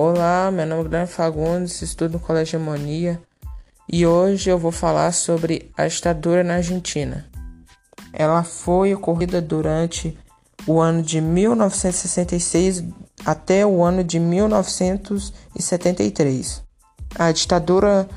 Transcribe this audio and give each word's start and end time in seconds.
Olá, 0.00 0.48
meu 0.52 0.64
nome 0.64 0.82
é 0.82 0.84
Guilherme 0.84 1.08
Fagundes, 1.08 1.82
estudo 1.82 2.12
no 2.12 2.20
Colégio 2.20 2.56
Harmonia 2.56 3.20
e 3.92 4.06
hoje 4.06 4.48
eu 4.48 4.56
vou 4.56 4.70
falar 4.70 5.10
sobre 5.10 5.72
a 5.76 5.88
ditadura 5.88 6.44
na 6.44 6.54
Argentina. 6.54 7.26
Ela 8.12 8.44
foi 8.44 8.94
ocorrida 8.94 9.42
durante 9.42 10.16
o 10.68 10.78
ano 10.78 11.02
de 11.02 11.20
1966 11.20 12.84
até 13.26 13.66
o 13.66 13.82
ano 13.82 14.04
de 14.04 14.20
1973. 14.20 16.62
A 17.18 17.32
ditadura 17.32 18.08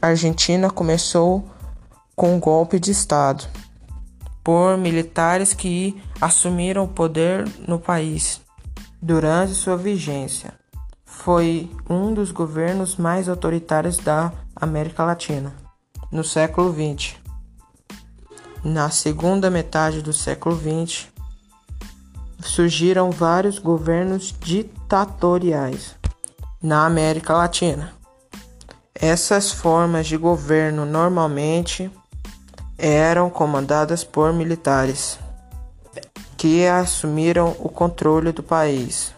argentina 0.00 0.70
começou 0.70 1.44
com 2.16 2.34
um 2.34 2.40
golpe 2.40 2.80
de 2.80 2.92
Estado 2.92 3.44
por 4.42 4.78
militares 4.78 5.52
que 5.52 6.00
assumiram 6.18 6.84
o 6.84 6.88
poder 6.88 7.46
no 7.68 7.78
país 7.78 8.40
durante 9.02 9.52
sua 9.52 9.76
vigência. 9.76 10.58
Foi 11.22 11.70
um 11.88 12.14
dos 12.14 12.32
governos 12.32 12.96
mais 12.96 13.28
autoritários 13.28 13.98
da 13.98 14.32
América 14.56 15.04
Latina 15.04 15.52
no 16.10 16.24
século 16.24 16.72
XX. 16.72 17.16
Na 18.64 18.88
segunda 18.88 19.50
metade 19.50 20.00
do 20.00 20.14
século 20.14 20.56
XX, 20.56 21.08
surgiram 22.40 23.10
vários 23.10 23.58
governos 23.58 24.34
ditatoriais 24.40 25.94
na 26.62 26.86
América 26.86 27.34
Latina. 27.34 27.92
Essas 28.94 29.52
formas 29.52 30.06
de 30.06 30.16
governo 30.16 30.86
normalmente 30.86 31.90
eram 32.78 33.28
comandadas 33.28 34.02
por 34.02 34.32
militares 34.32 35.18
que 36.38 36.66
assumiram 36.66 37.54
o 37.58 37.68
controle 37.68 38.32
do 38.32 38.42
país, 38.42 39.14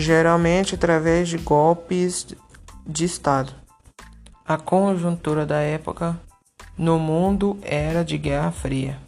geralmente 0.00 0.74
através 0.74 1.28
de 1.28 1.38
golpes 1.38 2.26
de 2.86 3.04
Estado. 3.04 3.52
A 4.46 4.56
conjuntura 4.56 5.46
da 5.46 5.60
época 5.60 6.18
no 6.76 6.98
mundo 6.98 7.58
era 7.62 8.04
de 8.04 8.16
Guerra 8.18 8.50
Fria. 8.50 8.98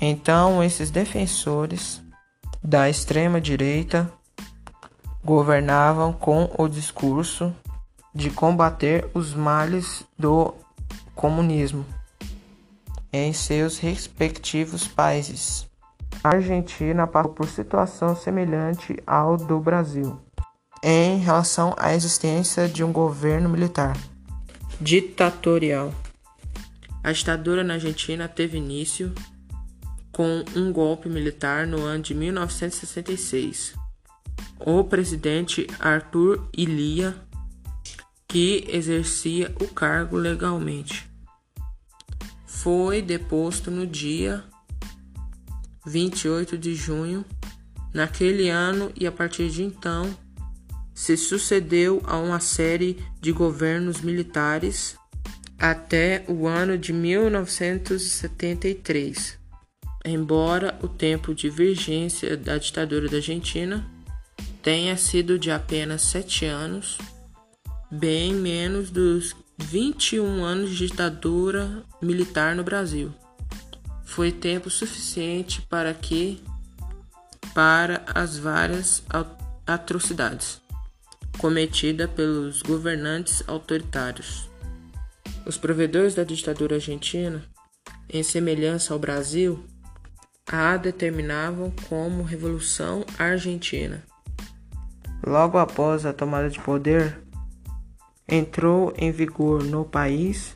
Então, 0.00 0.62
esses 0.62 0.90
defensores 0.90 2.02
da 2.62 2.88
extrema 2.88 3.40
direita 3.40 4.12
governavam 5.24 6.12
com 6.12 6.50
o 6.58 6.68
discurso 6.68 7.52
de 8.14 8.30
combater 8.30 9.08
os 9.14 9.34
males 9.34 10.04
do 10.18 10.54
comunismo 11.14 11.84
em 13.12 13.32
seus 13.32 13.78
respectivos 13.78 14.86
países. 14.86 15.65
A 16.26 16.30
Argentina 16.30 17.06
passou 17.06 17.32
por 17.32 17.48
situação 17.48 18.16
semelhante 18.16 18.96
ao 19.06 19.36
do 19.36 19.60
Brasil 19.60 20.20
em 20.82 21.20
relação 21.20 21.72
à 21.78 21.94
existência 21.94 22.68
de 22.68 22.82
um 22.82 22.90
governo 22.90 23.48
militar 23.48 23.96
ditatorial. 24.80 25.94
A 27.04 27.12
ditadura 27.12 27.62
na 27.62 27.74
Argentina 27.74 28.26
teve 28.26 28.58
início 28.58 29.14
com 30.10 30.44
um 30.56 30.72
golpe 30.72 31.08
militar 31.08 31.64
no 31.64 31.82
ano 31.82 32.02
de 32.02 32.12
1966. 32.12 33.76
O 34.58 34.82
presidente 34.82 35.68
Arthur 35.78 36.44
Ilia, 36.52 37.14
que 38.26 38.66
exercia 38.68 39.54
o 39.60 39.68
cargo 39.68 40.16
legalmente, 40.16 41.08
foi 42.44 43.00
deposto 43.00 43.70
no 43.70 43.86
dia 43.86 44.42
28 45.86 46.58
de 46.58 46.74
junho 46.74 47.24
naquele 47.94 48.48
ano 48.48 48.90
e 48.94 49.06
a 49.06 49.12
partir 49.12 49.48
de 49.48 49.62
então 49.62 50.12
se 50.92 51.16
sucedeu 51.16 52.02
a 52.06 52.16
uma 52.16 52.40
série 52.40 52.98
de 53.20 53.30
governos 53.30 54.00
militares 54.00 54.96
até 55.58 56.24
o 56.26 56.46
ano 56.46 56.76
de 56.76 56.92
1973. 56.92 59.38
Embora 60.04 60.78
o 60.82 60.88
tempo 60.88 61.32
de 61.34 61.48
vigência 61.50 62.36
da 62.36 62.58
ditadura 62.58 63.08
da 63.08 63.16
Argentina 63.16 63.88
tenha 64.62 64.96
sido 64.96 65.38
de 65.38 65.50
apenas 65.50 66.02
sete 66.02 66.44
anos, 66.44 66.98
bem 67.90 68.34
menos 68.34 68.90
dos 68.90 69.34
21 69.58 70.44
anos 70.44 70.70
de 70.70 70.88
ditadura 70.88 71.82
militar 72.00 72.54
no 72.54 72.62
Brasil. 72.64 73.12
Foi 74.16 74.32
tempo 74.32 74.70
suficiente 74.70 75.60
para 75.60 75.92
que 75.92 76.42
para 77.52 78.02
as 78.14 78.38
várias 78.38 79.02
atrocidades 79.66 80.58
cometidas 81.36 82.08
pelos 82.12 82.62
governantes 82.62 83.46
autoritários. 83.46 84.48
Os 85.44 85.58
provedores 85.58 86.14
da 86.14 86.24
ditadura 86.24 86.76
argentina, 86.76 87.44
em 88.08 88.22
semelhança 88.22 88.94
ao 88.94 88.98
Brasil, 88.98 89.62
a 90.50 90.78
determinavam 90.78 91.70
como 91.86 92.22
Revolução 92.22 93.04
Argentina. 93.18 94.02
Logo 95.26 95.58
após 95.58 96.06
a 96.06 96.14
tomada 96.14 96.48
de 96.48 96.58
poder, 96.60 97.22
entrou 98.26 98.94
em 98.96 99.12
vigor 99.12 99.62
no 99.62 99.84
país 99.84 100.55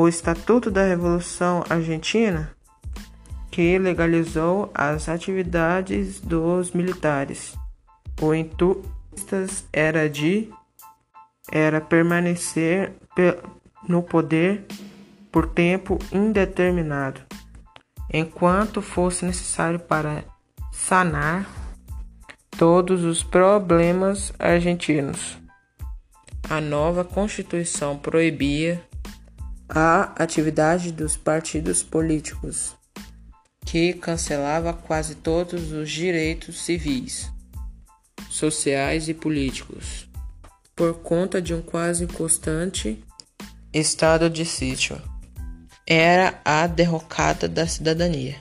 o 0.00 0.08
Estatuto 0.08 0.70
da 0.70 0.82
Revolução 0.82 1.62
Argentina, 1.68 2.50
que 3.50 3.78
legalizou 3.78 4.70
as 4.72 5.10
atividades 5.10 6.20
dos 6.20 6.72
militares. 6.72 7.54
O 8.18 8.34
intuito 8.34 8.88
era 9.70 10.08
de 10.08 10.48
era 11.52 11.82
permanecer 11.82 12.94
no 13.86 14.02
poder 14.02 14.64
por 15.30 15.46
tempo 15.46 15.98
indeterminado 16.10 17.20
enquanto 18.10 18.80
fosse 18.80 19.26
necessário 19.26 19.78
para 19.78 20.24
sanar 20.72 21.46
todos 22.56 23.04
os 23.04 23.22
problemas 23.22 24.32
argentinos. 24.38 25.36
A 26.48 26.58
nova 26.58 27.04
Constituição 27.04 27.98
proibia 27.98 28.82
a 29.72 30.12
atividade 30.20 30.90
dos 30.90 31.16
partidos 31.16 31.82
políticos, 31.82 32.74
que 33.64 33.92
cancelava 33.92 34.72
quase 34.72 35.14
todos 35.14 35.70
os 35.70 35.88
direitos 35.88 36.60
civis, 36.60 37.30
sociais 38.28 39.08
e 39.08 39.14
políticos, 39.14 40.08
por 40.74 40.94
conta 40.94 41.40
de 41.40 41.54
um 41.54 41.62
quase 41.62 42.06
constante 42.08 43.02
estado 43.72 44.28
de 44.28 44.44
sítio 44.44 45.00
era 45.86 46.40
a 46.44 46.66
derrocada 46.66 47.48
da 47.48 47.66
cidadania. 47.66 48.36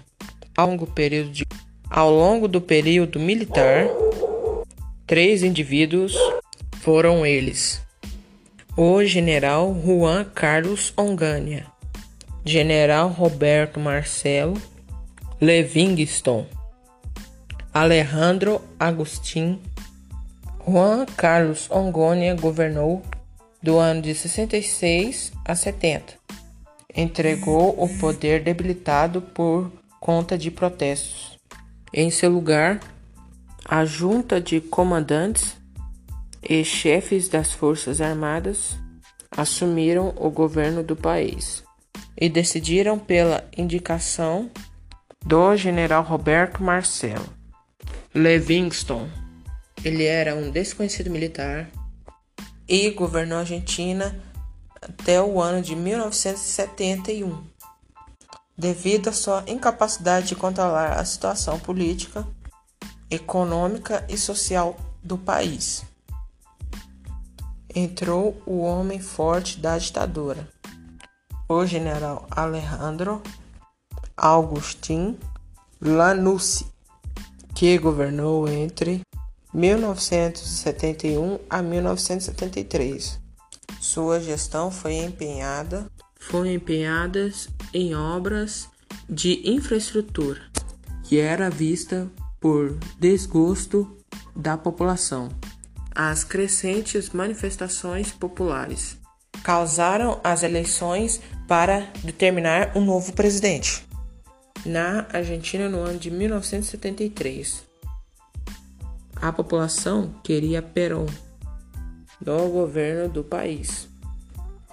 Ao 0.56 0.68
longo, 0.68 0.85
período 0.85 1.31
de, 1.31 1.45
ao 1.89 2.12
longo 2.12 2.47
do 2.47 2.62
período 2.62 3.19
militar, 3.19 3.88
três 5.07 5.41
indivíduos 5.41 6.13
foram 6.81 7.25
eles: 7.25 7.81
o 8.75 9.03
general 9.03 9.74
Juan 9.74 10.25
Carlos 10.34 10.94
Ongania, 10.97 11.66
general 12.46 13.09
Roberto 13.09 13.80
Marcelo 13.80 14.59
Livingston, 15.41 16.46
Alejandro 17.74 18.62
Agustin. 18.80 19.59
Juan 20.68 21.06
Carlos 21.18 21.69
Ongania 21.72 22.35
governou 22.35 23.02
do 23.62 23.78
ano 23.78 24.02
de 24.02 24.13
66 24.13 25.31
a 25.44 25.56
70 25.56 26.19
entregou 26.96 27.81
o 27.81 27.88
poder 28.00 28.44
debilitado 28.44 29.22
por 29.22 29.72
conta 30.00 30.38
de 30.38 30.50
protestos. 30.50 31.38
Em 31.94 32.10
seu 32.10 32.30
lugar, 32.30 32.80
a 33.65 33.86
junta 33.86 34.42
de 34.42 34.60
comandantes 34.60 35.56
e 36.41 36.63
chefes 36.63 37.27
das 37.27 37.51
Forças 37.51 38.01
Armadas 38.01 38.77
assumiram 39.31 40.13
o 40.18 40.30
governo 40.30 40.83
do 40.83 40.95
país 40.95 41.63
e 42.18 42.30
decidiram 42.30 42.97
pela 42.97 43.47
indicação 43.57 44.50
do 45.25 45.56
general 45.56 46.03
Roberto 46.03 46.63
Marcelo 46.63 47.27
Livingston. 48.13 49.07
Ele 49.83 50.03
era 50.03 50.36
um 50.36 50.50
desconhecido 50.50 51.09
militar 51.09 51.69
e 52.68 52.89
governou 52.91 53.38
a 53.38 53.41
Argentina 53.41 54.19
até 54.81 55.21
o 55.21 55.41
ano 55.41 55.62
de 55.62 55.75
1971, 55.75 57.44
devido 58.57 59.09
à 59.09 59.13
sua 59.13 59.44
incapacidade 59.47 60.27
de 60.27 60.36
controlar 60.36 60.94
a 60.94 61.06
situação 61.06 61.59
política, 61.59 62.25
econômica 63.09 64.06
e 64.09 64.18
social 64.18 64.77
do 65.03 65.18
país. 65.18 65.88
Entrou 67.81 68.41
o 68.45 68.59
homem 68.59 68.99
forte 68.99 69.57
da 69.57 69.77
ditadura, 69.77 70.45
o 71.47 71.65
general 71.65 72.27
Alejandro 72.29 73.23
Agustín 74.17 75.17
Lanusse, 75.81 76.65
que 77.55 77.77
governou 77.77 78.49
entre 78.49 78.99
1971 79.53 81.39
a 81.49 81.61
1973. 81.61 83.17
Sua 83.79 84.19
gestão 84.19 84.69
foi 84.69 84.95
empenhada 84.95 85.89
foi 86.19 86.53
empenhadas 86.53 87.47
em 87.73 87.95
obras 87.95 88.67
de 89.09 89.41
infraestrutura, 89.49 90.41
que 91.05 91.17
era 91.17 91.49
vista 91.49 92.11
por 92.41 92.77
desgosto 92.99 93.89
da 94.35 94.57
população. 94.57 95.29
As 96.01 96.24
crescentes 96.24 97.10
manifestações 97.10 98.10
populares. 98.10 98.98
Causaram 99.44 100.22
as 100.24 100.44
eleições 100.44 101.19
para 101.46 101.92
determinar 102.06 102.72
um 102.74 102.80
novo 102.80 103.12
presidente. 103.12 103.86
Na 104.66 105.06
Argentina, 105.12 105.68
no 105.68 105.80
ano 105.80 106.00
de 106.00 106.10
1973, 106.10 107.66
a 109.13 109.34
população 109.34 110.16
queria 110.24 110.62
Perón 110.62 111.06
no 112.25 112.48
governo 112.48 113.10
do 113.10 113.22
país, 113.22 113.90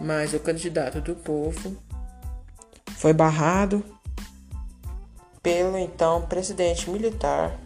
mas 0.01 0.33
o 0.33 0.39
candidato 0.39 1.01
do 1.01 1.17
povo 1.17 1.77
foi 2.99 3.13
barrado 3.13 3.85
pelo 5.43 5.77
então 5.77 6.23
presidente 6.23 6.89
militar 6.89 7.59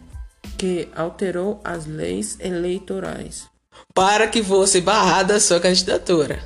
que 0.57 0.89
alterou 0.95 1.61
as 1.63 1.85
leis 1.85 2.39
eleitorais 2.39 3.50
para 3.93 4.27
que 4.27 4.43
fosse 4.43 4.81
barrada 4.81 5.39
sua 5.39 5.59
candidatura. 5.59 6.41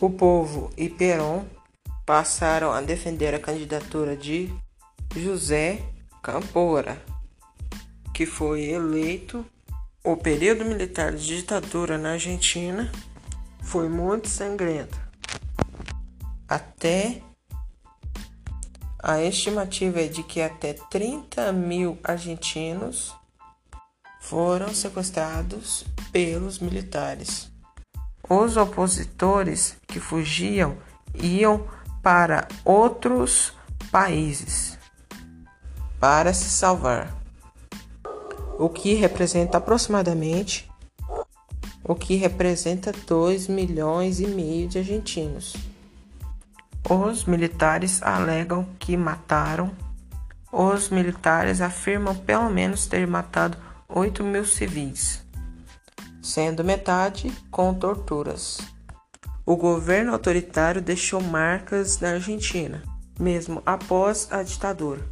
O 0.00 0.10
povo 0.10 0.70
e 0.76 0.88
Perón 0.88 1.44
passaram 2.04 2.72
a 2.72 2.80
defender 2.80 3.34
a 3.34 3.38
candidatura 3.38 4.16
de 4.16 4.52
José 5.16 5.82
Campora, 6.22 7.00
que 8.12 8.26
foi 8.26 8.64
eleito. 8.64 9.44
O 10.02 10.16
período 10.16 10.66
militar 10.66 11.12
de 11.12 11.26
ditadura 11.26 11.96
na 11.96 12.12
Argentina 12.12 12.92
foi 13.62 13.88
muito 13.88 14.28
sangrento. 14.28 14.98
Até 16.46 17.22
a 19.02 19.22
estimativa 19.22 20.02
é 20.02 20.06
de 20.06 20.22
que 20.22 20.42
até 20.42 20.74
30 20.74 21.50
mil 21.52 21.98
argentinos 22.04 23.14
foram 24.20 24.74
sequestrados 24.74 25.86
pelos 26.14 26.60
militares. 26.60 27.50
Os 28.30 28.56
opositores 28.56 29.76
que 29.88 29.98
fugiam 29.98 30.76
iam 31.12 31.66
para 32.00 32.46
outros 32.64 33.52
países 33.90 34.78
para 35.98 36.32
se 36.32 36.48
salvar, 36.48 37.12
o 38.60 38.68
que 38.68 38.94
representa 38.94 39.58
aproximadamente 39.58 40.70
o 41.82 41.96
que 41.96 42.14
representa 42.14 42.92
2 42.92 43.48
milhões 43.48 44.20
e 44.20 44.26
meio 44.28 44.68
de 44.68 44.78
argentinos. 44.78 45.56
Os 46.88 47.24
militares 47.24 48.00
alegam 48.02 48.66
que 48.78 48.96
mataram. 48.96 49.72
Os 50.52 50.90
militares 50.90 51.60
afirmam 51.60 52.14
pelo 52.14 52.48
menos 52.48 52.86
ter 52.86 53.04
matado 53.04 53.58
8 53.88 54.22
mil 54.22 54.46
civis, 54.46 55.23
sendo 56.24 56.64
metade 56.64 57.30
com 57.50 57.74
torturas. 57.74 58.58
O 59.44 59.56
governo 59.56 60.10
autoritário 60.10 60.80
deixou 60.80 61.20
marcas 61.20 62.00
na 62.00 62.12
Argentina, 62.12 62.82
mesmo 63.20 63.62
após 63.66 64.28
a 64.30 64.42
ditadura. 64.42 65.06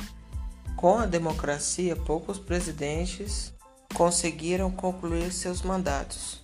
Com 0.75 0.99
a 0.99 1.05
democracia, 1.05 1.94
poucos 1.94 2.38
presidentes 2.38 3.53
conseguiram 3.94 4.70
concluir 4.70 5.31
seus 5.31 5.61
mandatos 5.61 6.41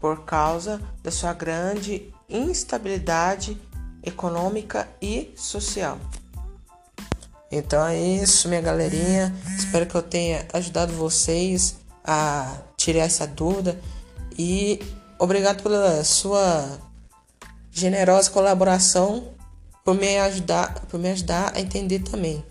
por 0.00 0.24
causa 0.24 0.80
da 1.02 1.10
sua 1.10 1.34
grande 1.34 2.14
instabilidade 2.30 3.60
econômica 4.02 4.88
e 5.02 5.34
social. 5.36 5.98
Então 7.52 7.86
é 7.86 7.98
isso, 7.98 8.48
minha 8.48 8.62
galerinha. 8.62 9.34
Espero 9.56 9.84
que 9.84 9.94
eu 9.94 10.02
tenha 10.02 10.46
ajudado 10.52 10.94
vocês 10.94 11.76
a 12.02 12.56
tirar 12.86 13.04
essa 13.04 13.26
dúvida 13.26 13.76
e 14.38 14.80
obrigado 15.18 15.60
pela 15.60 16.04
sua 16.04 16.78
generosa 17.72 18.30
colaboração 18.30 19.28
por 19.84 19.96
me 19.96 20.16
ajudar, 20.18 20.86
por 20.88 21.00
me 21.00 21.10
ajudar 21.10 21.52
a 21.54 21.60
entender 21.60 22.00
também. 22.00 22.44